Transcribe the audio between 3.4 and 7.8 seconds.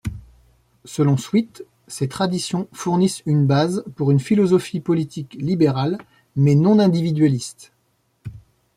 base pour une philosophie politique libérale, mais non-individualiste.